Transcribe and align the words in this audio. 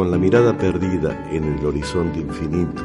Con 0.00 0.10
la 0.10 0.16
mirada 0.16 0.56
perdida 0.56 1.28
en 1.30 1.44
el 1.44 1.66
horizonte 1.66 2.20
infinito 2.20 2.82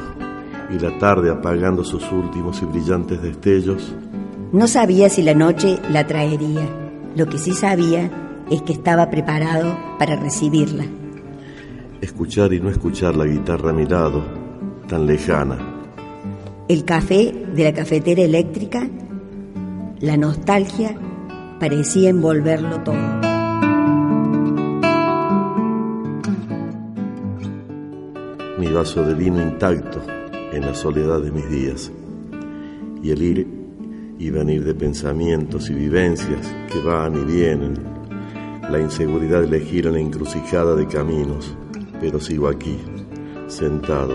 y 0.70 0.78
la 0.78 1.00
tarde 1.00 1.32
apagando 1.32 1.82
sus 1.82 2.12
últimos 2.12 2.62
y 2.62 2.66
brillantes 2.66 3.22
destellos. 3.22 3.96
No 4.52 4.68
sabía 4.68 5.08
si 5.08 5.24
la 5.24 5.34
noche 5.34 5.80
la 5.90 6.06
traería. 6.06 6.68
Lo 7.16 7.26
que 7.28 7.38
sí 7.38 7.54
sabía 7.54 8.12
es 8.52 8.62
que 8.64 8.74
estaba 8.74 9.10
preparado 9.10 9.78
para 9.98 10.18
recibirla. 10.18 10.84
Escuchar 12.02 12.52
y 12.52 12.60
no 12.60 12.70
escuchar 12.70 13.16
la 13.16 13.24
guitarra 13.24 13.70
a 13.70 13.74
mi 13.74 13.86
lado, 13.86 14.22
tan 14.90 15.08
lejana. 15.08 15.58
El 16.68 16.84
café 16.84 17.34
de 17.56 17.64
la 17.64 17.74
cafetera 17.74 18.24
eléctrica, 18.24 18.90
la 20.02 20.18
nostalgia 20.18 20.98
parecía 21.62 22.10
envolverlo 22.10 22.82
todo. 22.82 23.35
Mi 28.58 28.68
vaso 28.68 29.04
de 29.04 29.14
vino 29.14 29.42
intacto 29.42 30.02
en 30.54 30.62
la 30.62 30.74
soledad 30.74 31.20
de 31.22 31.32
mis 31.32 31.50
días, 31.50 31.92
y 33.04 33.12
el 33.12 33.22
ir 33.22 33.48
y 34.18 34.30
venir 34.30 34.64
de 34.64 34.74
pensamientos 34.74 35.70
y 35.70 35.74
vivencias 35.74 36.54
que 36.72 36.82
van 36.82 37.16
y 37.16 37.26
vienen, 37.26 37.74
la 38.70 38.80
inseguridad 38.80 39.42
de 39.42 39.48
elegir 39.48 39.88
en 39.88 39.94
la 39.94 40.00
encrucijada 40.00 40.76
de 40.76 40.88
caminos, 40.88 41.56
pero 42.00 42.20
sigo 42.20 42.48
aquí, 42.48 42.78
sentado, 43.48 44.14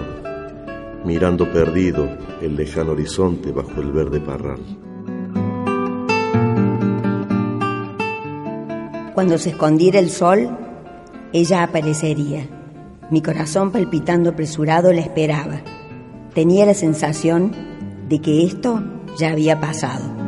mirando 1.05 1.51
perdido 1.53 2.09
el 2.41 2.57
lejano 2.57 2.93
horizonte 2.93 3.53
bajo 3.53 3.81
el 3.81 3.93
verde 3.93 4.21
parral. 4.21 4.61
Cuando 9.15 9.37
se 9.37 9.51
escondiera 9.51 9.99
el 9.99 10.09
sol, 10.09 10.49
ella 11.33 11.63
aparecería 11.63 12.60
mi 13.11 13.23
corazón 13.23 13.73
palpitando 13.73 14.31
apresurado 14.31 14.93
la 14.93 15.01
esperaba. 15.01 15.61
Tenía 16.35 16.67
la 16.67 16.75
sensación 16.75 17.53
de 18.09 18.21
que 18.21 18.45
esto 18.45 18.83
ya 19.19 19.31
había 19.31 19.61
pasado. 19.61 20.20